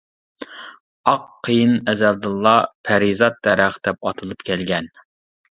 [1.11, 2.55] ئاق قېيىن ئەزەلدىنلا
[2.91, 4.91] «پەرىزات دەرەخ» دەپ ئاتىلىپ كەلگەن.